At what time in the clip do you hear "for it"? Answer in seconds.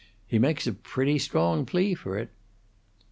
1.93-2.31